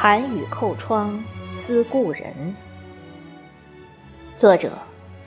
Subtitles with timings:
[0.00, 1.20] 寒雨扣窗
[1.50, 2.54] 思故人。
[4.36, 4.78] 作者：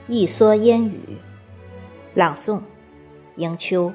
[0.07, 1.17] 一蓑烟雨。
[2.13, 2.61] 朗诵：
[3.36, 3.91] 迎秋。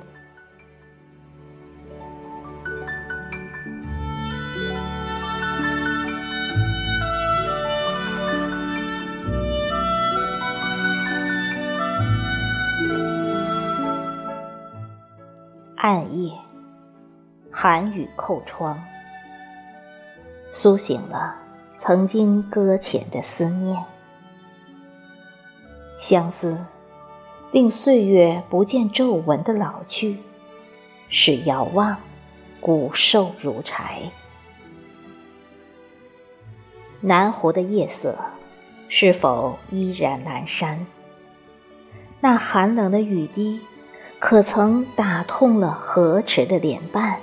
[15.76, 16.34] 暗夜，
[17.50, 18.78] 寒雨扣窗，
[20.52, 21.34] 苏醒了
[21.78, 23.82] 曾经搁浅的思念。
[26.00, 26.58] 相思，
[27.52, 30.18] 令岁月不见皱纹的老去，
[31.08, 31.96] 使遥望
[32.60, 34.10] 骨瘦如柴。
[37.00, 38.16] 南湖的夜色，
[38.88, 40.86] 是否依然阑珊？
[42.20, 43.60] 那寒冷的雨滴。
[44.18, 47.20] 可曾打痛了河池的莲瓣？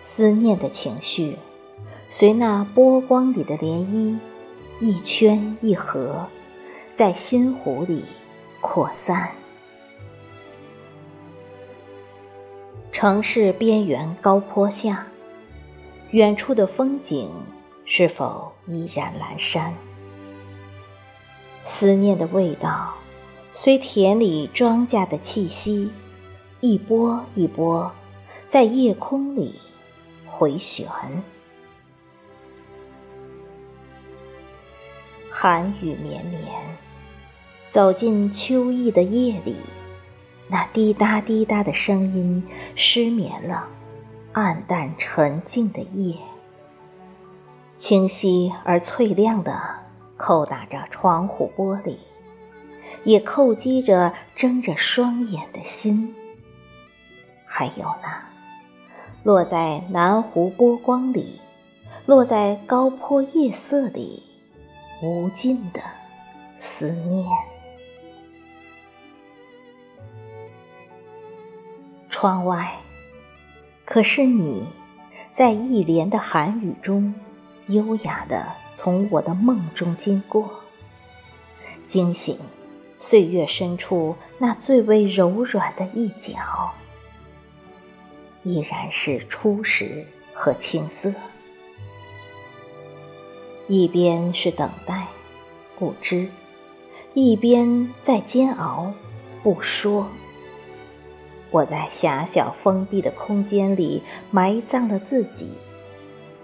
[0.00, 1.36] 思念的情绪，
[2.16, 4.16] 随那波光里的涟漪，
[4.78, 6.24] 一圈一合，
[6.92, 8.04] 在心湖里
[8.60, 9.32] 扩散。
[12.92, 15.04] 城市边缘高坡下，
[16.12, 17.28] 远处的风景
[17.84, 19.74] 是否依然阑珊？
[21.64, 22.94] 思念的味道。
[23.52, 25.90] 随田里庄稼的气息，
[26.60, 27.90] 一波一波，
[28.46, 29.60] 在夜空里
[30.30, 30.86] 回旋。
[35.36, 36.40] 寒雨绵绵，
[37.68, 39.56] 走进秋意的夜里，
[40.46, 42.40] 那滴答滴答的声音
[42.76, 43.66] 失眠了，
[44.32, 46.14] 暗淡沉静的夜，
[47.74, 49.60] 清晰而脆亮的
[50.16, 51.96] 叩打着窗户玻璃。
[53.02, 56.14] 也叩击着睁着双眼的心，
[57.44, 58.24] 还有那
[59.24, 61.40] 落在南湖波光里，
[62.06, 64.22] 落在高坡夜色里
[65.02, 65.82] 无尽的
[66.58, 67.26] 思念。
[72.10, 72.80] 窗外，
[73.84, 74.66] 可是你
[75.32, 77.14] 在一帘的寒雨中，
[77.66, 80.48] 优雅的从我的梦中经过，
[81.86, 82.38] 惊醒。
[82.96, 86.72] 岁月深处那最为柔软的一角，
[88.44, 91.12] 依然是初识和青涩。
[93.66, 95.06] 一边是等待，
[95.78, 96.26] 不知；
[97.14, 98.92] 一边在煎熬，
[99.42, 100.06] 不说。
[101.50, 105.48] 我在狭小封闭的空间里埋葬了自己，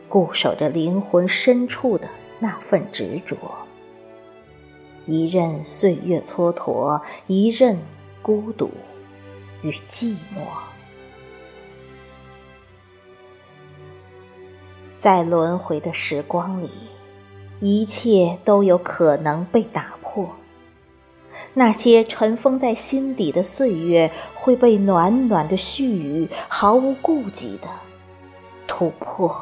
[0.08, 3.36] 固守着灵魂深处的那份执着。
[5.06, 7.76] 一任岁月蹉跎，一任
[8.22, 8.70] 孤独
[9.62, 10.40] 与寂寞。
[14.98, 16.70] 在轮回的时光里，
[17.60, 20.28] 一切都有可能被打破。
[21.54, 27.68] 那些尘封在心底的岁月，会被暖暖的絮语毫无顾忌的
[28.66, 29.36] 突破，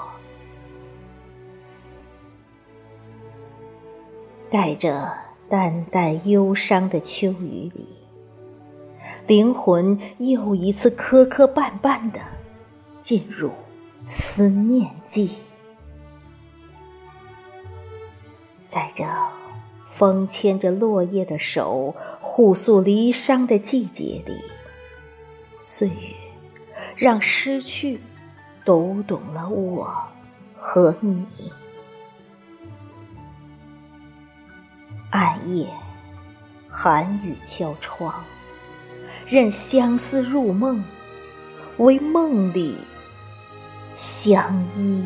[4.50, 5.10] 带着。
[5.50, 7.86] 淡淡忧伤的秋雨里，
[9.26, 12.20] 灵魂又一次磕磕绊绊的
[13.00, 13.50] 进入
[14.04, 15.30] 思念季。
[18.68, 19.04] 在这
[19.90, 24.40] 风牵着落叶的手，互诉离殇的季节里，
[25.60, 26.14] 岁月
[26.96, 27.98] 让失去
[28.64, 29.92] 读懂了我
[30.56, 31.26] 和你。
[35.10, 35.66] 暗夜，
[36.68, 38.12] 寒雨敲窗，
[39.26, 40.84] 任相思入梦，
[41.78, 42.76] 唯梦里
[43.96, 45.02] 相依。